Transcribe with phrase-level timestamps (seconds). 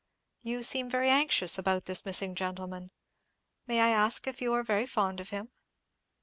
[0.41, 2.89] You seem very anxious about this missing gentleman;
[3.67, 5.51] may I ask if you are very fond of him?